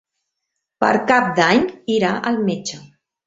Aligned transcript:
Per 0.83 0.89
Cap 1.11 1.27
d'Any 1.41 1.61
irà 1.97 2.15
al 2.31 2.41
metge. 2.51 2.81